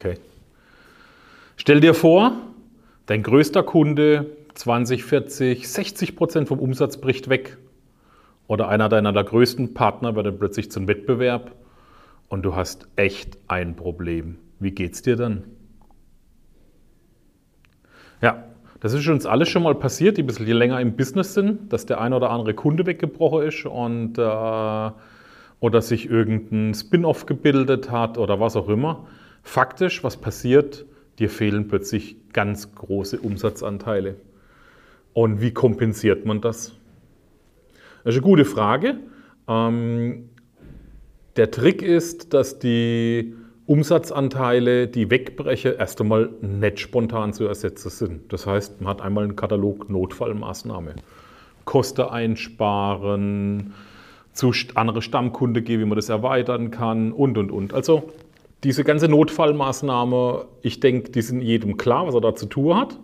Okay. 0.00 0.14
Stell 1.56 1.80
dir 1.80 1.92
vor, 1.92 2.32
dein 3.06 3.24
größter 3.24 3.64
Kunde 3.64 4.26
20, 4.54 5.02
40, 5.02 5.68
60 5.68 6.14
Prozent 6.14 6.46
vom 6.46 6.60
Umsatz 6.60 6.98
bricht 6.98 7.28
weg. 7.28 7.58
Oder 8.46 8.68
einer 8.68 8.88
deiner 8.88 9.12
größten 9.12 9.74
Partner 9.74 10.14
wird 10.14 10.26
dann 10.26 10.38
plötzlich 10.38 10.70
zum 10.70 10.86
Wettbewerb 10.86 11.50
und 12.28 12.44
du 12.44 12.54
hast 12.54 12.86
echt 12.94 13.38
ein 13.48 13.74
Problem. 13.74 14.38
Wie 14.60 14.70
geht's 14.70 15.02
dir 15.02 15.16
dann? 15.16 15.42
Ja, 18.22 18.44
das 18.78 18.92
ist 18.92 19.08
uns 19.08 19.26
alles 19.26 19.48
schon 19.48 19.64
mal 19.64 19.74
passiert, 19.74 20.16
die 20.16 20.22
ein 20.22 20.26
bisschen 20.26 20.46
länger 20.46 20.80
im 20.80 20.94
Business 20.94 21.34
sind, 21.34 21.72
dass 21.72 21.86
der 21.86 22.00
ein 22.00 22.12
oder 22.12 22.30
andere 22.30 22.54
Kunde 22.54 22.86
weggebrochen 22.86 23.48
ist 23.48 23.66
und 23.66 24.16
äh, 24.16 24.90
oder 25.60 25.82
sich 25.82 26.08
irgendein 26.08 26.72
Spin-off 26.72 27.26
gebildet 27.26 27.90
hat 27.90 28.16
oder 28.16 28.38
was 28.38 28.54
auch 28.54 28.68
immer. 28.68 29.08
Faktisch, 29.42 30.04
was 30.04 30.16
passiert? 30.16 30.86
Dir 31.18 31.30
fehlen 31.30 31.68
plötzlich 31.68 32.16
ganz 32.32 32.74
große 32.74 33.18
Umsatzanteile. 33.18 34.16
Und 35.12 35.40
wie 35.40 35.52
kompensiert 35.52 36.24
man 36.26 36.40
das? 36.40 36.76
Das 38.04 38.14
ist 38.14 38.20
eine 38.20 38.30
gute 38.30 38.44
Frage. 38.44 38.98
Ähm, 39.48 40.30
der 41.36 41.50
Trick 41.50 41.82
ist, 41.82 42.34
dass 42.34 42.58
die 42.58 43.34
Umsatzanteile, 43.66 44.88
die 44.88 45.10
wegbrechen, 45.10 45.74
erst 45.78 46.00
einmal 46.00 46.30
nicht 46.40 46.80
spontan 46.80 47.32
zu 47.32 47.46
ersetzen 47.46 47.90
sind. 47.90 48.32
Das 48.32 48.46
heißt, 48.46 48.80
man 48.80 48.88
hat 48.90 49.02
einmal 49.02 49.24
einen 49.24 49.36
Katalog 49.36 49.90
Notfallmaßnahme. 49.90 50.94
Kosten 51.64 52.02
einsparen, 52.02 53.74
zu 54.32 54.52
andere 54.74 55.02
Stammkunde 55.02 55.62
gehen, 55.62 55.80
wie 55.80 55.84
man 55.84 55.96
das 55.96 56.08
erweitern 56.08 56.70
kann 56.70 57.12
und, 57.12 57.36
und, 57.36 57.50
und. 57.50 57.74
Also 57.74 58.10
diese 58.64 58.84
ganze 58.84 59.08
Notfallmaßnahme, 59.08 60.46
ich 60.62 60.80
denke, 60.80 61.10
die 61.10 61.22
sind 61.22 61.40
jedem 61.40 61.76
klar, 61.76 62.06
was 62.06 62.14
er 62.14 62.20
da 62.20 62.34
zu 62.34 62.46
tun 62.46 62.76
hat. 62.76 62.98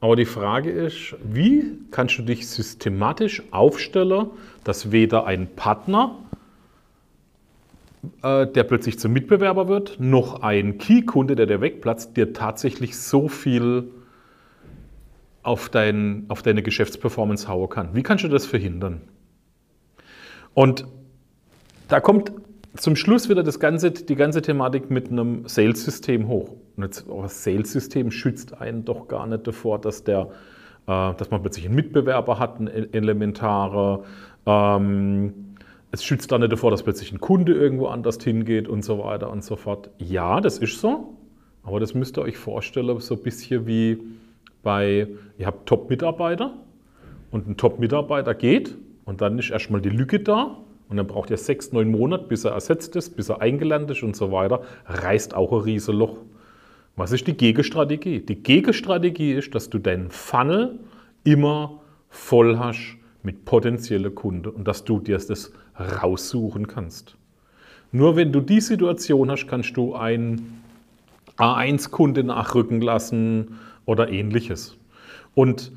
Aber 0.00 0.16
die 0.16 0.26
Frage 0.26 0.70
ist, 0.70 1.16
wie 1.24 1.78
kannst 1.90 2.18
du 2.18 2.22
dich 2.22 2.48
systematisch 2.48 3.42
aufstellen, 3.50 4.26
dass 4.62 4.92
weder 4.92 5.26
ein 5.26 5.48
Partner 5.56 6.16
äh, 8.22 8.46
der 8.46 8.64
plötzlich 8.64 8.98
zum 8.98 9.12
Mitbewerber 9.12 9.68
wird, 9.68 9.98
noch 9.98 10.42
ein 10.42 10.78
Key-Kunde, 10.78 11.36
der 11.36 11.46
dir 11.46 11.60
wegplatzt, 11.60 12.16
dir 12.16 12.32
tatsächlich 12.32 12.98
so 12.98 13.28
viel 13.28 13.90
auf, 15.42 15.68
dein, 15.68 16.24
auf 16.28 16.42
deine 16.42 16.62
Geschäftsperformance 16.62 17.48
hauen 17.48 17.68
kann. 17.68 17.94
Wie 17.94 18.02
kannst 18.02 18.24
du 18.24 18.28
das 18.28 18.46
verhindern? 18.46 19.02
Und 20.54 20.86
da 21.88 22.00
kommt 22.00 22.32
zum 22.76 22.96
Schluss 22.96 23.28
wieder 23.28 23.42
das 23.42 23.60
ganze, 23.60 23.90
die 23.92 24.16
ganze 24.16 24.42
Thematik 24.42 24.90
mit 24.90 25.10
einem 25.10 25.46
Sales-System 25.46 26.28
hoch. 26.28 26.56
Und 26.76 26.82
jetzt, 26.82 27.06
das 27.08 27.44
Sales-System 27.44 28.10
schützt 28.10 28.60
einen 28.60 28.84
doch 28.84 29.06
gar 29.08 29.26
nicht 29.26 29.46
davor, 29.46 29.80
dass, 29.80 30.04
der, 30.04 30.30
äh, 30.86 31.14
dass 31.14 31.30
man 31.30 31.40
plötzlich 31.42 31.66
einen 31.66 31.76
Mitbewerber 31.76 32.38
hat, 32.38 32.58
einen 32.58 32.92
elementare. 32.92 34.04
Ähm, 34.46 35.34
es 35.92 36.04
schützt 36.04 36.32
da 36.32 36.38
nicht 36.38 36.50
davor, 36.50 36.72
dass 36.72 36.82
plötzlich 36.82 37.12
ein 37.12 37.20
Kunde 37.20 37.54
irgendwo 37.54 37.86
anders 37.86 38.22
hingeht 38.22 38.66
und 38.66 38.84
so 38.84 38.98
weiter 38.98 39.30
und 39.30 39.44
so 39.44 39.54
fort. 39.54 39.90
Ja, 39.98 40.40
das 40.40 40.58
ist 40.58 40.80
so, 40.80 41.16
aber 41.62 41.78
das 41.78 41.94
müsst 41.94 42.18
ihr 42.18 42.22
euch 42.22 42.36
vorstellen, 42.36 42.98
so 42.98 43.14
ein 43.14 43.22
bisschen 43.22 43.66
wie 43.68 43.98
bei, 44.64 45.06
ihr 45.38 45.46
habt 45.46 45.66
Top-Mitarbeiter 45.66 46.54
und 47.30 47.46
ein 47.46 47.56
Top-Mitarbeiter 47.56 48.34
geht 48.34 48.76
und 49.04 49.20
dann 49.20 49.38
ist 49.38 49.50
erstmal 49.50 49.80
die 49.80 49.90
Lücke 49.90 50.18
da 50.18 50.58
und 50.88 50.96
dann 50.96 51.06
braucht 51.06 51.30
ihr 51.30 51.36
sechs, 51.36 51.72
neun 51.72 51.90
Monate, 51.90 52.24
bis 52.24 52.44
er 52.44 52.52
ersetzt 52.52 52.94
ist, 52.96 53.16
bis 53.16 53.28
er 53.28 53.40
eingelernt 53.40 53.90
ist 53.90 54.02
und 54.02 54.16
so 54.16 54.30
weiter, 54.32 54.62
reißt 54.86 55.34
auch 55.34 55.52
ein 55.52 55.60
riesen 55.60 55.96
Loch. 55.96 56.18
Was 56.96 57.12
ist 57.12 57.26
die 57.26 57.36
Gegenstrategie? 57.36 58.20
Die 58.20 58.42
Gegenstrategie 58.42 59.32
ist, 59.32 59.54
dass 59.54 59.70
du 59.70 59.78
deinen 59.78 60.10
Funnel 60.10 60.78
immer 61.24 61.80
voll 62.08 62.58
hast 62.58 62.96
mit 63.22 63.44
potenziellen 63.44 64.14
Kunden 64.14 64.48
und 64.48 64.68
dass 64.68 64.84
du 64.84 65.00
dir 65.00 65.18
das 65.18 65.52
raussuchen 65.78 66.68
kannst. 66.68 67.16
Nur 67.90 68.16
wenn 68.16 68.32
du 68.32 68.40
die 68.40 68.60
Situation 68.60 69.30
hast, 69.30 69.46
kannst 69.46 69.76
du 69.76 69.94
einen 69.94 70.62
A1-Kunde 71.36 72.22
nachrücken 72.22 72.80
lassen 72.80 73.58
oder 73.86 74.10
ähnliches. 74.10 74.76
Und 75.34 75.72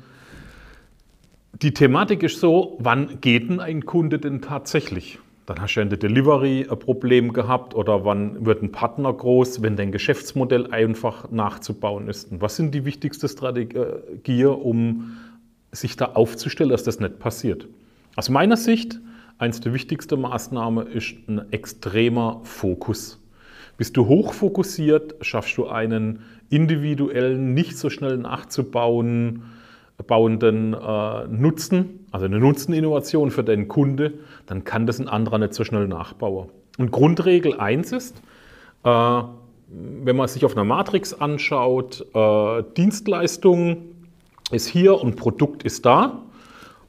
die 1.62 1.74
Thematik 1.74 2.22
ist 2.22 2.40
so, 2.40 2.76
wann 2.80 3.20
geht 3.20 3.48
denn 3.48 3.60
ein 3.60 3.84
Kunde 3.84 4.18
denn 4.18 4.40
tatsächlich? 4.40 5.18
Dann 5.46 5.60
hast 5.60 5.74
du 5.74 5.80
in 5.80 5.88
der 5.88 5.98
Delivery 5.98 6.66
ein 6.70 6.78
Problem 6.78 7.32
gehabt 7.32 7.74
oder 7.74 8.04
wann 8.04 8.44
wird 8.44 8.62
ein 8.62 8.70
Partner 8.70 9.12
groß, 9.12 9.62
wenn 9.62 9.76
dein 9.76 9.90
Geschäftsmodell 9.90 10.70
einfach 10.72 11.30
nachzubauen 11.30 12.08
ist. 12.08 12.30
Und 12.30 12.42
was 12.42 12.56
sind 12.56 12.74
die 12.74 12.84
wichtigsten 12.84 13.28
Strategien, 13.28 14.48
um 14.48 15.16
sich 15.72 15.96
da 15.96 16.06
aufzustellen, 16.06 16.70
dass 16.70 16.84
das 16.84 17.00
nicht 17.00 17.18
passiert. 17.18 17.66
Aus 18.14 18.28
meiner 18.28 18.56
Sicht, 18.56 19.00
eines 19.38 19.60
der 19.60 19.72
wichtigsten 19.72 20.20
Maßnahmen 20.20 20.86
ist 20.86 21.14
ein 21.28 21.50
extremer 21.50 22.40
Fokus. 22.44 23.20
Bist 23.76 23.96
du 23.96 24.06
hochfokussiert, 24.06 25.14
schaffst 25.22 25.56
du 25.56 25.66
einen 25.66 26.20
individuellen, 26.50 27.54
nicht 27.54 27.78
so 27.78 27.90
schnell 27.90 28.18
nachzubauen, 28.18 29.42
bauenden 30.06 30.74
äh, 30.74 31.26
Nutzen, 31.26 32.06
also 32.12 32.26
eine 32.26 32.38
Nutzeninnovation 32.38 33.30
für 33.30 33.44
deinen 33.44 33.68
Kunde, 33.68 34.14
dann 34.46 34.64
kann 34.64 34.86
das 34.86 35.00
ein 35.00 35.08
anderer 35.08 35.38
nicht 35.38 35.54
so 35.54 35.64
schnell 35.64 35.88
nachbauen. 35.88 36.48
Und 36.78 36.92
Grundregel 36.92 37.58
1 37.58 37.92
ist, 37.92 38.22
äh, 38.84 39.22
wenn 39.70 40.16
man 40.16 40.28
sich 40.28 40.44
auf 40.44 40.56
einer 40.56 40.64
Matrix 40.64 41.12
anschaut, 41.12 42.06
äh, 42.14 42.62
Dienstleistungen 42.76 44.08
ist 44.50 44.68
hier 44.68 45.00
und 45.00 45.16
Produkt 45.16 45.62
ist 45.62 45.84
da. 45.84 46.22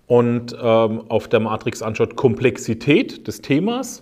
Und 0.08 0.58
ähm, 0.60 1.04
auf 1.10 1.28
der 1.28 1.40
Matrix 1.40 1.84
anschaut 1.84 2.16
Komplexität 2.16 3.28
des 3.28 3.42
Themas, 3.42 4.02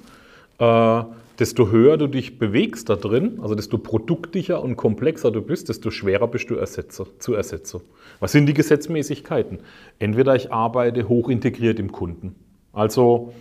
äh, 0.59 1.03
desto 1.39 1.69
höher 1.69 1.97
du 1.97 2.07
dich 2.07 2.39
bewegst 2.39 2.89
da 2.89 2.95
drin, 2.95 3.39
also 3.41 3.55
desto 3.55 3.77
produktiger 3.77 4.63
und 4.63 4.75
komplexer 4.75 5.31
du 5.31 5.41
bist, 5.41 5.69
desto 5.69 5.91
schwerer 5.91 6.27
bist 6.27 6.49
du 6.49 6.55
ersetze, 6.55 7.05
zu 7.19 7.33
ersetzen. 7.33 7.81
Was 8.19 8.31
sind 8.31 8.47
die 8.47 8.53
Gesetzmäßigkeiten? 8.53 9.59
Entweder 9.99 10.35
ich 10.35 10.51
arbeite 10.51 11.07
hoch 11.07 11.29
integriert 11.29 11.79
im 11.79 11.91
Kunden. 11.91 12.35
Also 12.73 13.33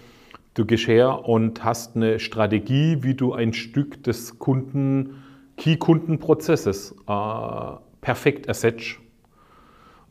du 0.55 0.65
gehst 0.65 0.89
her 0.89 1.29
und 1.29 1.65
hast 1.65 1.97
eine 1.97 2.19
Strategie, 2.19 2.99
wie 3.01 3.15
du 3.15 3.33
ein 3.33 3.53
Stück 3.53 4.03
des 4.03 4.39
Kunden, 4.39 5.23
Key-Kundenprozesses 5.57 6.95
äh, 7.09 7.77
perfekt 8.01 8.47
ersetzt 8.47 8.99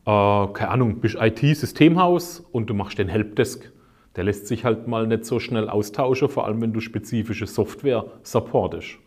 äh, 0.06 0.46
keine 0.52 0.68
Ahnung, 0.68 1.00
bist 1.00 1.16
IT-Systemhaus 1.20 2.40
und 2.52 2.70
du 2.70 2.74
machst 2.74 2.98
den 2.98 3.08
Helpdesk. 3.08 3.72
Der 4.16 4.24
lässt 4.24 4.46
sich 4.46 4.64
halt 4.64 4.88
mal 4.88 5.06
nicht 5.06 5.24
so 5.24 5.38
schnell 5.38 5.68
austauschen, 5.68 6.28
vor 6.28 6.46
allem 6.46 6.60
wenn 6.62 6.72
du 6.72 6.80
spezifische 6.80 7.46
Software 7.46 8.06
supportest. 8.22 8.98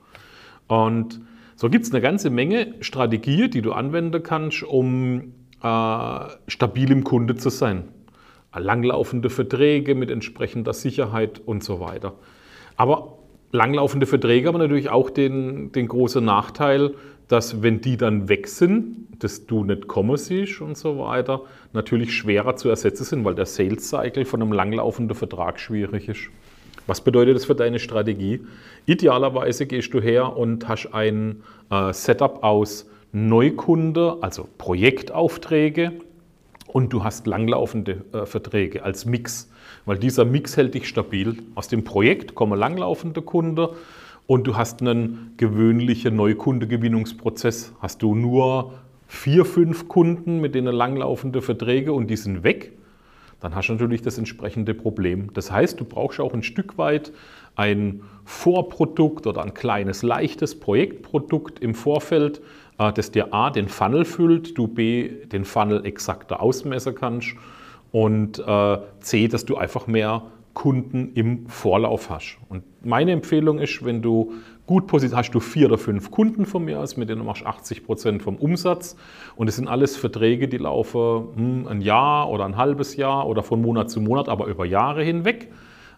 Und 0.67 1.19
so 1.55 1.69
gibt 1.69 1.85
es 1.85 1.91
eine 1.91 2.01
ganze 2.01 2.29
Menge 2.29 2.75
Strategien, 2.79 3.51
die 3.51 3.61
du 3.61 3.73
anwenden 3.73 4.23
kannst, 4.23 4.63
um 4.63 5.33
äh, 5.61 6.19
stabil 6.47 6.91
im 6.91 7.03
Kunde 7.03 7.35
zu 7.35 7.49
sein. 7.49 7.89
Langlaufende 8.55 9.29
Verträge 9.29 9.93
mit 9.93 10.09
entsprechender 10.09 10.73
Sicherheit 10.73 11.39
und 11.39 11.63
so 11.63 11.79
weiter. 11.79 12.13
Aber 12.77 13.18
langlaufende 13.51 14.05
Verträge 14.05 14.47
haben 14.47 14.57
natürlich 14.57 14.89
auch 14.89 15.09
den, 15.09 15.71
den 15.71 15.87
großen 15.87 16.23
Nachteil, 16.23 16.95
dass 17.27 17.61
wenn 17.61 17.81
die 17.81 17.97
dann 17.97 18.27
weg 18.29 18.47
sind, 18.47 19.07
dass 19.19 19.45
du 19.45 19.63
nicht 19.63 19.87
kommen 19.87 20.17
siehst 20.17 20.61
und 20.61 20.77
so 20.77 20.99
weiter, 20.99 21.43
natürlich 21.73 22.13
schwerer 22.13 22.55
zu 22.55 22.69
ersetzen 22.69 23.03
sind, 23.03 23.25
weil 23.25 23.35
der 23.35 23.45
Sales 23.45 23.89
Cycle 23.89 24.25
von 24.25 24.41
einem 24.41 24.51
langlaufenden 24.51 25.15
Vertrag 25.15 25.59
schwierig 25.59 26.09
ist. 26.09 26.29
Was 26.87 27.01
bedeutet 27.01 27.35
das 27.35 27.45
für 27.45 27.55
deine 27.55 27.77
Strategie? 27.77 28.41
Idealerweise 28.87 29.67
gehst 29.67 29.93
du 29.93 30.01
her 30.01 30.35
und 30.35 30.67
hast 30.67 30.91
ein 30.93 31.43
äh, 31.69 31.93
Setup 31.93 32.43
aus 32.43 32.89
Neukunde, 33.11 34.17
also 34.21 34.47
Projektaufträge 34.57 35.91
und 36.71 36.93
du 36.93 37.03
hast 37.03 37.25
langlaufende 37.25 38.05
äh, 38.13 38.25
Verträge 38.25 38.83
als 38.83 39.05
Mix, 39.05 39.49
weil 39.85 39.97
dieser 39.97 40.23
Mix 40.23 40.55
hält 40.55 40.75
dich 40.75 40.87
stabil. 40.87 41.37
Aus 41.55 41.67
dem 41.67 41.83
Projekt 41.83 42.35
kommen 42.35 42.57
langlaufende 42.57 43.21
Kunden 43.21 43.69
und 44.27 44.45
du 44.45 44.55
hast 44.55 44.81
einen 44.81 45.33
gewöhnlichen 45.37 46.15
Neukundegewinnungsprozess. 46.15 47.73
Hast 47.79 48.03
du 48.03 48.13
nur 48.13 48.73
vier, 49.07 49.45
fünf 49.45 49.87
Kunden 49.87 50.39
mit 50.39 50.53
denen 50.53 50.73
langlaufende 50.73 51.41
Verträge 51.41 51.91
und 51.91 52.07
die 52.07 52.17
sind 52.17 52.43
weg, 52.43 52.73
dann 53.39 53.55
hast 53.55 53.69
du 53.69 53.73
natürlich 53.73 54.01
das 54.01 54.17
entsprechende 54.17 54.73
Problem. 54.73 55.31
Das 55.33 55.51
heißt, 55.51 55.79
du 55.79 55.85
brauchst 55.85 56.19
auch 56.19 56.33
ein 56.33 56.43
Stück 56.43 56.77
weit 56.77 57.11
ein 57.55 58.03
Vorprodukt 58.23 59.27
oder 59.27 59.43
ein 59.43 59.53
kleines, 59.53 60.01
leichtes 60.01 60.57
Projektprodukt 60.59 61.59
im 61.59 61.75
Vorfeld, 61.75 62.41
äh, 62.77 62.93
das 62.93 63.11
dir 63.11 63.33
A, 63.33 63.49
den 63.49 63.67
Funnel 63.67 64.05
füllt, 64.05 64.57
du 64.57 64.67
B, 64.67 65.09
den 65.25 65.43
Funnel 65.43 65.85
exakter 65.85 66.41
ausmessen 66.41 66.95
kannst 66.95 67.35
und 67.91 68.39
äh, 68.39 68.77
C, 69.01 69.27
dass 69.27 69.43
du 69.43 69.57
einfach 69.57 69.87
mehr 69.87 70.23
Kunden 70.53 71.11
im 71.13 71.47
Vorlauf 71.47 72.09
hast. 72.09 72.37
Und 72.49 72.63
meine 72.85 73.11
Empfehlung 73.11 73.59
ist, 73.59 73.83
wenn 73.85 74.01
du 74.01 74.33
gut 74.65 74.87
positioniert 74.87 75.25
hast, 75.25 75.33
du 75.33 75.39
vier 75.39 75.67
oder 75.67 75.77
fünf 75.77 76.11
Kunden 76.11 76.45
von 76.45 76.63
mir 76.63 76.79
aus, 76.79 76.95
mit 76.95 77.09
denen 77.09 77.19
du 77.19 77.25
machst 77.25 77.45
80 77.45 77.85
Prozent 77.85 78.21
vom 78.21 78.35
Umsatz. 78.35 78.95
Und 79.35 79.47
es 79.47 79.55
sind 79.55 79.67
alles 79.67 79.97
Verträge, 79.97 80.47
die 80.47 80.57
laufen 80.57 81.27
hm, 81.35 81.67
ein 81.67 81.81
Jahr 81.81 82.29
oder 82.29 82.45
ein 82.45 82.57
halbes 82.57 82.95
Jahr 82.95 83.27
oder 83.27 83.41
von 83.41 83.61
Monat 83.61 83.89
zu 83.89 84.01
Monat, 84.01 84.29
aber 84.29 84.45
über 84.45 84.65
Jahre 84.65 85.03
hinweg. 85.03 85.51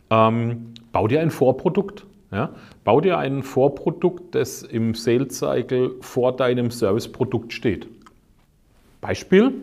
Ähm, 0.09 0.73
bau 0.91 1.07
dir 1.07 1.21
ein 1.21 1.31
Vorprodukt. 1.31 2.05
Ja? 2.31 2.51
Bau 2.83 3.01
dir 3.01 3.17
ein 3.17 3.43
Vorprodukt, 3.43 4.35
das 4.35 4.63
im 4.63 4.95
Sales 4.95 5.37
Cycle 5.37 5.95
vor 6.01 6.35
deinem 6.35 6.71
Serviceprodukt 6.71 7.53
steht. 7.53 7.87
Beispiel, 9.01 9.53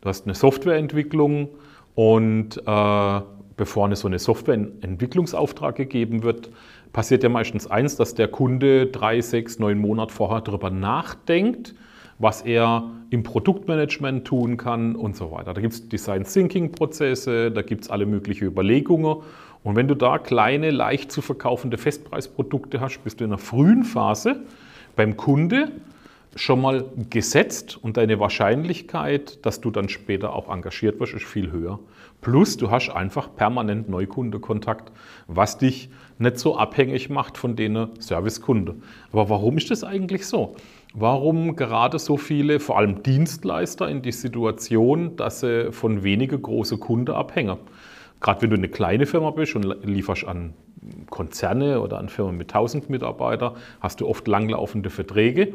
du 0.00 0.08
hast 0.08 0.26
eine 0.26 0.34
Softwareentwicklung 0.34 1.48
und 1.94 2.58
äh, 2.58 3.20
bevor 3.56 3.86
eine 3.86 3.96
so 3.96 4.08
eine 4.08 4.18
Softwareentwicklungsauftrag 4.18 5.76
gegeben 5.76 6.22
wird, 6.22 6.50
passiert 6.92 7.22
ja 7.22 7.28
meistens 7.28 7.66
eins, 7.66 7.96
dass 7.96 8.14
der 8.14 8.28
Kunde 8.28 8.86
drei, 8.86 9.20
sechs, 9.20 9.58
neun 9.58 9.78
Monate 9.78 10.12
vorher 10.12 10.40
darüber 10.40 10.70
nachdenkt, 10.70 11.74
was 12.18 12.42
er 12.42 12.90
im 13.10 13.22
Produktmanagement 13.22 14.26
tun 14.26 14.56
kann 14.56 14.96
und 14.96 15.16
so 15.16 15.32
weiter. 15.32 15.54
Da 15.54 15.60
gibt 15.60 15.74
es 15.74 15.88
Design 15.88 16.24
Thinking 16.24 16.72
Prozesse, 16.72 17.50
da 17.50 17.62
gibt 17.62 17.84
es 17.84 17.90
alle 17.90 18.06
möglichen 18.06 18.46
Überlegungen. 18.46 19.16
Und 19.62 19.76
wenn 19.76 19.88
du 19.88 19.94
da 19.94 20.18
kleine, 20.18 20.70
leicht 20.70 21.10
zu 21.10 21.22
verkaufende 21.22 21.78
Festpreisprodukte 21.78 22.80
hast, 22.80 23.02
bist 23.02 23.20
du 23.20 23.24
in 23.24 23.30
einer 23.30 23.38
frühen 23.38 23.82
Phase 23.82 24.40
beim 24.94 25.16
Kunde 25.16 25.72
schon 26.36 26.60
mal 26.60 26.84
gesetzt 27.10 27.78
und 27.80 27.96
deine 27.96 28.18
Wahrscheinlichkeit, 28.18 29.44
dass 29.46 29.60
du 29.60 29.70
dann 29.70 29.88
später 29.88 30.34
auch 30.34 30.48
engagiert 30.52 30.98
wirst, 31.00 31.14
ist 31.14 31.24
viel 31.24 31.52
höher. 31.52 31.78
Plus 32.20 32.56
du 32.56 32.70
hast 32.70 32.90
einfach 32.90 33.34
permanent 33.36 33.88
Neukundekontakt, 33.88 34.90
was 35.26 35.58
dich 35.58 35.90
nicht 36.18 36.38
so 36.38 36.56
abhängig 36.56 37.10
macht 37.10 37.38
von 37.38 37.54
den 37.54 37.88
Servicekunden. 37.98 38.82
Aber 39.12 39.28
warum 39.28 39.58
ist 39.58 39.70
das 39.70 39.84
eigentlich 39.84 40.26
so? 40.26 40.56
Warum 40.94 41.56
gerade 41.56 41.98
so 41.98 42.16
viele, 42.16 42.60
vor 42.60 42.78
allem 42.78 43.02
Dienstleister, 43.02 43.88
in 43.88 44.02
die 44.02 44.12
Situation, 44.12 45.16
dass 45.16 45.40
sie 45.40 45.72
von 45.72 46.02
wenigen 46.02 46.40
großen 46.40 46.80
Kunden 46.80 47.10
abhängen? 47.10 47.58
Gerade 48.20 48.42
wenn 48.42 48.50
du 48.50 48.56
eine 48.56 48.68
kleine 48.68 49.06
Firma 49.06 49.30
bist 49.30 49.54
und 49.54 49.84
lieferst 49.84 50.24
an 50.26 50.54
Konzerne 51.10 51.80
oder 51.80 51.98
an 51.98 52.08
Firmen 52.08 52.36
mit 52.36 52.54
1000 52.54 52.88
Mitarbeitern, 52.90 53.56
hast 53.80 54.00
du 54.00 54.08
oft 54.08 54.26
langlaufende 54.28 54.88
Verträge 54.88 55.52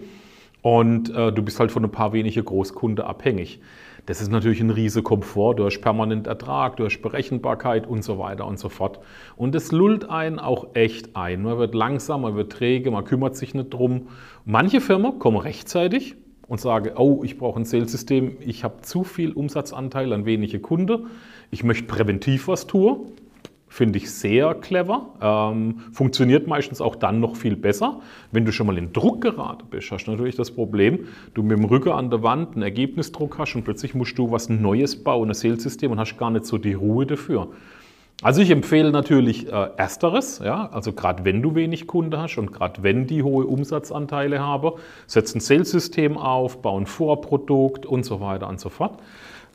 und 0.61 1.09
äh, 1.15 1.31
du 1.31 1.41
bist 1.41 1.59
halt 1.59 1.71
von 1.71 1.83
ein 1.83 1.91
paar 1.91 2.13
wenige 2.13 2.43
Großkunden 2.43 3.05
abhängig. 3.05 3.61
Das 4.05 4.21
ist 4.21 4.31
natürlich 4.31 4.59
ein 4.59 4.71
riesiger 4.71 5.03
Komfort. 5.03 5.55
Du 5.55 5.65
hast 5.65 5.81
permanent 5.81 6.25
Ertrag, 6.25 6.77
du 6.77 6.85
hast 6.85 6.99
Berechenbarkeit 7.01 7.85
und 7.85 8.03
so 8.03 8.17
weiter 8.17 8.47
und 8.47 8.57
so 8.57 8.67
fort. 8.69 8.99
Und 9.35 9.53
das 9.53 9.71
lullt 9.71 10.09
einen 10.09 10.39
auch 10.39 10.69
echt 10.73 11.15
ein. 11.15 11.43
Man 11.43 11.59
wird 11.59 11.75
langsam, 11.75 12.21
man 12.21 12.35
wird 12.35 12.51
träge, 12.51 12.89
man 12.89 13.05
kümmert 13.05 13.35
sich 13.35 13.53
nicht 13.53 13.69
drum. 13.69 14.07
Manche 14.45 14.81
Firmen 14.81 15.19
kommen 15.19 15.37
rechtzeitig 15.37 16.15
und 16.47 16.59
sagen, 16.59 16.93
oh, 16.97 17.21
ich 17.23 17.37
brauche 17.37 17.59
ein 17.59 17.65
Sales-System, 17.65 18.37
ich 18.39 18.63
habe 18.63 18.81
zu 18.81 19.03
viel 19.03 19.31
Umsatzanteil 19.31 20.11
an 20.11 20.25
wenige 20.25 20.59
Kunden, 20.59 21.07
ich 21.51 21.63
möchte 21.63 21.85
präventiv 21.85 22.47
was 22.47 22.65
tun. 22.65 23.11
Finde 23.71 23.99
ich 23.99 24.11
sehr 24.11 24.55
clever. 24.55 25.13
Ähm, 25.21 25.81
funktioniert 25.91 26.47
meistens 26.47 26.81
auch 26.81 26.95
dann 26.95 27.19
noch 27.19 27.35
viel 27.35 27.55
besser. 27.55 28.01
Wenn 28.31 28.43
du 28.43 28.51
schon 28.51 28.65
mal 28.65 28.77
in 28.79 28.91
Druck 28.91 29.21
geraten 29.21 29.67
bist, 29.69 29.91
hast 29.91 30.05
du 30.05 30.11
natürlich 30.11 30.35
das 30.35 30.49
Problem, 30.49 31.07
du 31.35 31.43
mit 31.43 31.55
dem 31.57 31.65
Rücken 31.65 31.91
an 31.91 32.09
der 32.09 32.23
Wand 32.23 32.53
einen 32.53 32.63
Ergebnisdruck 32.63 33.37
hast 33.37 33.55
und 33.55 33.63
plötzlich 33.63 33.93
musst 33.93 34.17
du 34.17 34.31
was 34.31 34.49
Neues 34.49 35.03
bauen, 35.03 35.29
ein 35.29 35.35
Sales-System 35.35 35.91
und 35.91 35.99
hast 35.99 36.17
gar 36.17 36.31
nicht 36.31 36.45
so 36.45 36.57
die 36.57 36.73
Ruhe 36.73 37.05
dafür. 37.05 37.49
Also 38.21 38.41
ich 38.41 38.49
empfehle 38.49 38.91
natürlich 38.91 39.47
äh, 39.47 39.69
Ersteres, 39.77 40.41
ja, 40.43 40.67
also 40.71 40.91
gerade 40.91 41.23
wenn 41.23 41.41
du 41.41 41.55
wenig 41.55 41.87
Kunde 41.87 42.19
hast 42.19 42.37
und 42.37 42.51
gerade 42.51 42.83
wenn 42.83 43.07
die 43.07 43.23
hohe 43.23 43.45
Umsatzanteile 43.45 44.39
haben, 44.39 44.71
setz 45.07 45.33
ein 45.35 45.39
Sales-System 45.39 46.17
auf, 46.17 46.61
bau 46.61 46.77
ein 46.77 46.85
Vorprodukt 46.85 47.85
und 47.85 48.03
so 48.03 48.19
weiter 48.19 48.49
und 48.49 48.59
so 48.59 48.67
fort, 48.67 48.99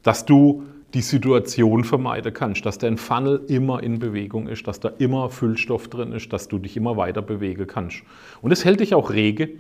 dass 0.03 0.25
du 0.25 0.63
die 0.95 1.01
Situation 1.01 1.85
vermeiden 1.85 2.33
kannst, 2.33 2.65
dass 2.65 2.79
dein 2.79 2.97
Funnel 2.97 3.43
immer 3.49 3.83
in 3.83 3.99
Bewegung 3.99 4.47
ist, 4.47 4.67
dass 4.69 4.79
da 4.81 4.91
immer 4.99 5.29
Füllstoff 5.29 5.89
drin 5.89 6.13
ist, 6.13 6.33
dass 6.33 6.49
du 6.49 6.59
dich 6.59 6.77
immer 6.77 6.97
weiter 6.97 7.21
bewegen 7.21 7.67
kannst. 7.67 8.03
Und 8.41 8.53
es 8.53 8.65
hält 8.65 8.81
dich 8.81 8.95
auch 8.95 9.11
rege. 9.11 9.51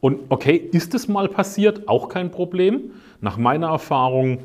Und 0.00 0.20
okay, 0.30 0.56
ist 0.56 0.94
es 0.94 1.06
mal 1.06 1.28
passiert? 1.28 1.88
Auch 1.88 2.08
kein 2.08 2.30
Problem. 2.30 2.90
Nach 3.20 3.36
meiner 3.36 3.68
Erfahrung 3.68 4.38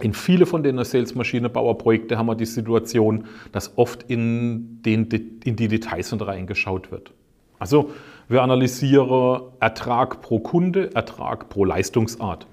in 0.00 0.12
viele 0.12 0.46
von 0.46 0.62
den 0.62 0.82
Sales-Maschinenbauer-Projekten 0.82 2.18
haben 2.18 2.26
wir 2.26 2.34
die 2.34 2.46
Situation, 2.46 3.24
dass 3.52 3.76
oft 3.76 4.04
in, 4.08 4.82
den, 4.82 5.08
in 5.44 5.56
die 5.56 5.68
Details 5.68 6.14
reingeschaut 6.18 6.90
wird. 6.90 7.12
Also 7.58 7.90
wir 8.28 8.42
analysieren 8.42 9.42
Ertrag 9.60 10.20
pro 10.20 10.38
Kunde, 10.40 10.94
Ertrag 10.94 11.48
pro 11.48 11.64
Leistungsart. 11.64 12.46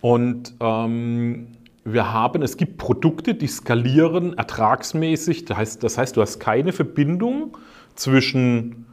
Und 0.00 0.54
ähm, 0.60 1.48
wir 1.84 2.12
haben, 2.12 2.42
es 2.42 2.56
gibt 2.56 2.78
Produkte, 2.78 3.34
die 3.34 3.48
skalieren 3.48 4.36
ertragsmäßig. 4.38 5.44
Das 5.44 5.56
heißt, 5.56 5.82
das 5.82 5.98
heißt, 5.98 6.16
du 6.16 6.20
hast 6.20 6.38
keine 6.38 6.72
Verbindung 6.72 7.56
zwischen 7.94 8.86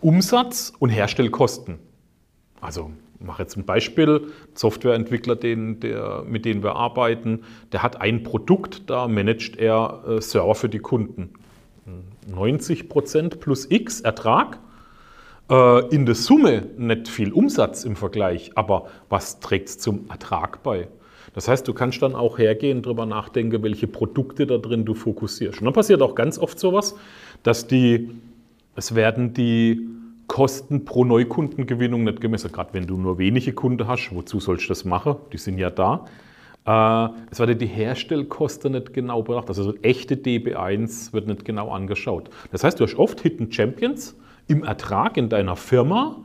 Umsatz 0.00 0.72
und 0.78 0.90
Herstellkosten. 0.90 1.78
Also 2.60 2.90
ich 3.18 3.26
mache 3.26 3.42
jetzt 3.42 3.56
ein 3.56 3.64
Beispiel, 3.64 4.28
Softwareentwickler, 4.54 5.36
den, 5.36 5.80
der, 5.80 6.24
mit 6.26 6.44
denen 6.44 6.62
wir 6.62 6.76
arbeiten, 6.76 7.42
der 7.72 7.82
hat 7.82 8.00
ein 8.00 8.22
Produkt, 8.22 8.90
da 8.90 9.08
managt 9.08 9.56
er 9.56 10.02
äh, 10.06 10.20
Server 10.20 10.54
für 10.54 10.68
die 10.68 10.80
Kunden. 10.80 11.32
90% 12.30 13.36
plus 13.36 13.70
X 13.70 14.00
Ertrag, 14.00 14.58
äh, 15.48 15.88
in 15.94 16.04
der 16.04 16.14
Summe 16.14 16.66
nicht 16.76 17.08
viel 17.08 17.32
Umsatz 17.32 17.84
im 17.84 17.96
Vergleich, 17.96 18.50
aber 18.56 18.88
was 19.08 19.40
trägt 19.40 19.68
es 19.68 19.78
zum 19.78 20.10
Ertrag 20.10 20.62
bei? 20.62 20.88
Das 21.36 21.48
heißt, 21.48 21.68
du 21.68 21.74
kannst 21.74 22.00
dann 22.00 22.14
auch 22.14 22.38
hergehen, 22.38 22.80
darüber 22.80 23.04
nachdenken, 23.04 23.62
welche 23.62 23.86
Produkte 23.86 24.46
da 24.46 24.56
drin 24.56 24.86
du 24.86 24.94
fokussierst. 24.94 25.58
Und 25.60 25.66
dann 25.66 25.74
passiert 25.74 26.00
auch 26.00 26.14
ganz 26.14 26.38
oft 26.38 26.58
sowas, 26.58 26.96
dass 27.42 27.66
die, 27.66 28.08
es 28.74 28.94
werden 28.94 29.34
die 29.34 29.86
Kosten 30.28 30.86
pro 30.86 31.04
Neukundengewinnung 31.04 32.04
nicht 32.04 32.22
gemessen. 32.22 32.50
Gerade 32.52 32.72
wenn 32.72 32.86
du 32.86 32.96
nur 32.96 33.18
wenige 33.18 33.52
Kunden 33.52 33.86
hast, 33.86 34.14
wozu 34.14 34.40
sollst 34.40 34.64
du 34.64 34.68
das 34.68 34.86
machen? 34.86 35.16
Die 35.30 35.36
sind 35.36 35.58
ja 35.58 35.68
da. 35.68 36.06
Äh, 36.64 37.10
es 37.30 37.38
werden 37.38 37.58
die 37.58 37.66
Herstellkosten 37.66 38.72
nicht 38.72 38.94
genau 38.94 39.20
bedacht. 39.20 39.48
Also 39.48 39.74
echte 39.82 40.14
DB1 40.14 41.12
wird 41.12 41.26
nicht 41.26 41.44
genau 41.44 41.68
angeschaut. 41.70 42.30
Das 42.50 42.64
heißt, 42.64 42.80
du 42.80 42.84
hast 42.84 42.94
oft 42.94 43.20
Hidden 43.20 43.52
Champions 43.52 44.16
im 44.48 44.64
Ertrag 44.64 45.18
in 45.18 45.28
deiner 45.28 45.56
Firma, 45.56 46.16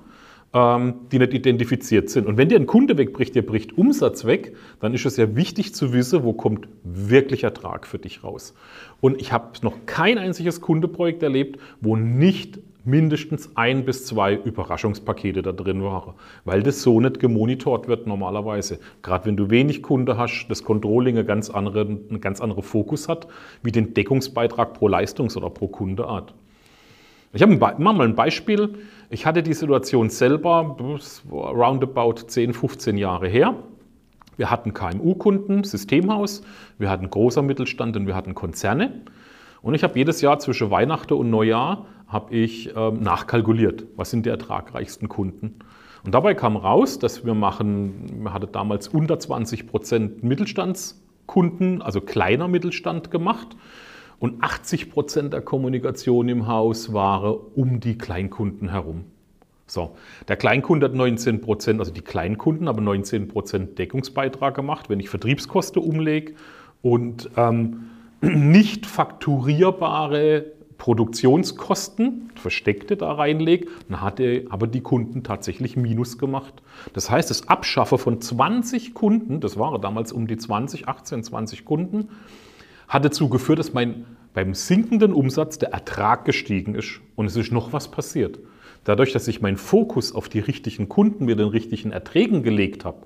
die 0.53 1.19
nicht 1.19 1.33
identifiziert 1.33 2.09
sind. 2.09 2.27
Und 2.27 2.35
wenn 2.35 2.49
dir 2.49 2.59
ein 2.59 2.67
Kunde 2.67 2.97
wegbricht, 2.97 3.35
der 3.35 3.41
bricht 3.41 3.77
Umsatz 3.77 4.25
weg, 4.25 4.53
dann 4.81 4.93
ist 4.93 5.05
es 5.05 5.15
ja 5.15 5.33
wichtig 5.37 5.73
zu 5.73 5.93
wissen, 5.93 6.25
wo 6.25 6.33
kommt 6.33 6.67
wirklich 6.83 7.45
Ertrag 7.45 7.87
für 7.87 7.99
dich 7.99 8.25
raus. 8.25 8.53
Und 8.99 9.21
ich 9.21 9.31
habe 9.31 9.51
noch 9.61 9.85
kein 9.85 10.17
einziges 10.17 10.59
Kundeprojekt 10.59 11.23
erlebt, 11.23 11.57
wo 11.79 11.95
nicht 11.95 12.59
mindestens 12.83 13.51
ein 13.55 13.85
bis 13.85 14.05
zwei 14.05 14.35
Überraschungspakete 14.35 15.41
da 15.41 15.51
drin 15.51 15.83
waren, 15.83 16.15
weil 16.45 16.63
das 16.63 16.81
so 16.81 16.99
nicht 16.99 17.19
gemonitort 17.19 17.87
wird 17.87 18.07
normalerweise. 18.07 18.79
Gerade 19.03 19.27
wenn 19.27 19.37
du 19.37 19.49
wenig 19.49 19.81
Kunde 19.81 20.17
hast, 20.17 20.47
das 20.49 20.63
Controlling 20.63 21.17
einen 21.17 21.27
ganz 21.27 21.49
anderen, 21.49 22.09
einen 22.09 22.21
ganz 22.21 22.41
anderen 22.41 22.63
Fokus 22.63 23.07
hat, 23.07 23.27
wie 23.63 23.71
den 23.71 23.93
Deckungsbeitrag 23.93 24.73
pro 24.73 24.87
Leistungs- 24.87 25.37
oder 25.37 25.49
pro 25.49 25.67
Kundeart. 25.67 26.33
Ich 27.33 27.41
habe 27.41 27.55
mal 27.55 28.01
ein 28.01 28.15
Beispiel. 28.15 28.79
Ich 29.09 29.25
hatte 29.25 29.41
die 29.41 29.53
Situation 29.53 30.09
selber, 30.09 30.75
roundabout 31.31 32.27
10, 32.27 32.53
15 32.53 32.97
Jahre 32.97 33.29
her. 33.29 33.55
Wir 34.35 34.51
hatten 34.51 34.73
KMU-Kunden, 34.73 35.63
Systemhaus, 35.63 36.41
wir 36.77 36.89
hatten 36.89 37.09
großer 37.09 37.41
Mittelstand 37.41 37.95
und 37.95 38.07
wir 38.07 38.15
hatten 38.15 38.35
Konzerne. 38.35 39.03
Und 39.61 39.75
ich 39.75 39.83
habe 39.83 39.97
jedes 39.97 40.19
Jahr 40.21 40.39
zwischen 40.39 40.71
Weihnachten 40.71 41.13
und 41.13 41.29
Neujahr 41.29 41.85
habe 42.07 42.35
ich 42.35 42.75
äh, 42.75 42.91
nachkalkuliert, 42.91 43.85
was 43.95 44.09
sind 44.09 44.25
die 44.25 44.29
ertragreichsten 44.29 45.07
Kunden. 45.07 45.59
Und 46.03 46.13
dabei 46.13 46.33
kam 46.33 46.57
raus, 46.57 46.99
dass 46.99 47.25
wir 47.25 47.35
machen, 47.35 48.23
wir 48.23 48.33
hatten 48.33 48.51
damals 48.51 48.87
unter 48.89 49.19
20 49.19 49.67
Prozent 49.67 50.23
Mittelstandskunden, 50.23 51.81
also 51.81 52.01
kleiner 52.01 52.47
Mittelstand 52.47 53.11
gemacht. 53.11 53.55
Und 54.21 54.43
80 54.43 54.91
Prozent 54.91 55.33
der 55.33 55.41
Kommunikation 55.41 56.29
im 56.29 56.45
Haus 56.45 56.93
waren 56.93 57.39
um 57.55 57.79
die 57.79 57.97
Kleinkunden 57.97 58.69
herum. 58.69 59.05
So, 59.65 59.95
der 60.27 60.35
Kleinkunde 60.35 60.85
hat 60.85 60.93
19 60.93 61.41
Prozent, 61.41 61.79
also 61.79 61.91
die 61.91 62.03
Kleinkunden 62.03 62.67
haben 62.67 62.83
19 62.83 63.29
Prozent 63.29 63.79
Deckungsbeitrag 63.79 64.53
gemacht, 64.53 64.91
wenn 64.91 64.99
ich 64.99 65.09
Vertriebskosten 65.09 65.81
umlege 65.81 66.35
und 66.83 67.31
ähm, 67.35 67.89
nicht 68.21 68.85
fakturierbare 68.85 70.51
Produktionskosten, 70.77 72.29
versteckte 72.35 72.97
da 72.97 73.13
reinlege, 73.13 73.69
dann 73.89 74.01
hatte 74.01 74.45
aber 74.49 74.67
die 74.67 74.81
Kunden 74.81 75.23
tatsächlich 75.23 75.77
Minus 75.77 76.19
gemacht. 76.19 76.61
Das 76.93 77.09
heißt, 77.09 77.31
das 77.31 77.47
Abschaffen 77.47 77.97
von 77.97 78.21
20 78.21 78.93
Kunden, 78.93 79.39
das 79.39 79.57
waren 79.57 79.81
damals 79.81 80.11
um 80.11 80.27
die 80.27 80.37
20, 80.37 80.87
18, 80.87 81.23
20 81.23 81.65
Kunden, 81.65 82.09
hat 82.91 83.05
dazu 83.05 83.29
geführt, 83.29 83.57
dass 83.57 83.73
mein 83.73 84.05
beim 84.33 84.53
sinkenden 84.53 85.13
Umsatz 85.13 85.57
der 85.57 85.71
Ertrag 85.73 86.25
gestiegen 86.25 86.75
ist 86.75 86.99
und 87.15 87.25
es 87.25 87.35
ist 87.35 87.51
noch 87.51 87.73
was 87.73 87.89
passiert. 87.89 88.39
Dadurch, 88.83 89.13
dass 89.13 89.27
ich 89.27 89.41
meinen 89.41 89.57
Fokus 89.57 90.13
auf 90.13 90.29
die 90.29 90.39
richtigen 90.39 90.89
Kunden 90.89 91.25
mit 91.25 91.39
den 91.39 91.47
richtigen 91.47 91.91
Erträgen 91.91 92.43
gelegt 92.43 92.85
habe, 92.85 93.05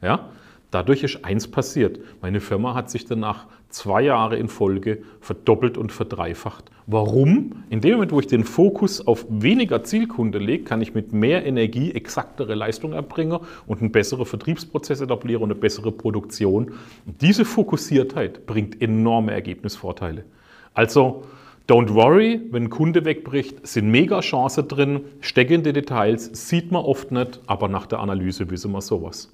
ja, 0.00 0.30
dadurch 0.70 1.02
ist 1.02 1.24
eins 1.24 1.48
passiert. 1.48 2.00
Meine 2.20 2.40
Firma 2.40 2.74
hat 2.74 2.90
sich 2.90 3.04
danach 3.04 3.46
zwei 3.68 4.02
Jahre 4.02 4.36
in 4.36 4.48
Folge 4.48 5.02
verdoppelt 5.20 5.76
und 5.76 5.92
verdreifacht. 5.92 6.70
Warum? 6.86 7.64
In 7.68 7.80
dem 7.80 7.92
Moment, 7.92 8.12
wo 8.12 8.20
ich 8.20 8.26
den 8.26 8.44
Fokus 8.44 9.06
auf 9.06 9.26
weniger 9.28 9.84
Zielkunde 9.84 10.38
lege, 10.38 10.64
kann 10.64 10.80
ich 10.80 10.94
mit 10.94 11.12
mehr 11.12 11.44
Energie 11.44 11.92
exaktere 11.92 12.54
Leistung 12.54 12.92
erbringen 12.92 13.40
und 13.66 13.80
einen 13.80 13.92
besseren 13.92 14.24
Vertriebsprozess 14.24 15.00
etablieren 15.00 15.42
und 15.42 15.50
eine 15.50 15.60
bessere 15.60 15.92
Produktion. 15.92 16.72
Und 17.06 17.20
diese 17.20 17.44
Fokussiertheit 17.44 18.46
bringt 18.46 18.80
enorme 18.80 19.32
Ergebnisvorteile. 19.32 20.24
Also, 20.72 21.24
Don't 21.68 21.92
worry, 21.92 22.40
wenn 22.50 22.64
ein 22.64 22.70
Kunde 22.70 23.04
wegbricht, 23.04 23.66
sind 23.66 23.90
mega 23.90 24.20
Chancen 24.20 24.66
drin, 24.68 25.00
steckende 25.20 25.74
Details, 25.74 26.30
sieht 26.48 26.72
man 26.72 26.82
oft 26.82 27.12
nicht, 27.12 27.42
aber 27.46 27.68
nach 27.68 27.84
der 27.84 27.98
Analyse 27.98 28.48
wissen 28.48 28.72
wir 28.72 28.80
sowas. 28.80 29.30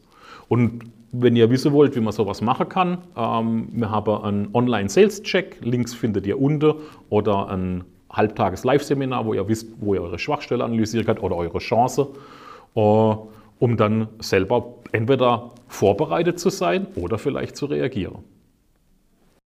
Und 0.48 0.82
wenn 1.12 1.36
ihr 1.36 1.48
wissen 1.48 1.72
wollt, 1.72 1.94
wie 1.94 2.00
man 2.00 2.12
sowas 2.12 2.40
machen 2.40 2.68
kann, 2.68 2.98
ähm, 3.16 3.68
wir 3.70 3.88
haben 3.88 4.24
einen 4.24 4.48
Online-Sales-Check, 4.52 5.58
Links 5.60 5.94
findet 5.94 6.26
ihr 6.26 6.40
unten, 6.40 6.74
oder 7.08 7.50
ein 7.50 7.84
halbtages 8.10 8.64
Live-Seminar, 8.64 9.24
wo 9.26 9.34
ihr 9.34 9.46
wisst, 9.46 9.68
wo 9.78 9.94
ihr 9.94 10.02
eure 10.02 10.18
Schwachstelle 10.18 10.64
analysieren 10.64 11.06
könnt 11.06 11.22
oder 11.22 11.36
eure 11.36 11.58
Chance, 11.58 12.08
äh, 12.74 12.80
um 12.80 13.76
dann 13.76 14.08
selber 14.18 14.74
entweder 14.90 15.52
vorbereitet 15.68 16.40
zu 16.40 16.50
sein 16.50 16.88
oder 16.96 17.16
vielleicht 17.16 17.56
zu 17.56 17.66
reagieren. 17.66 18.33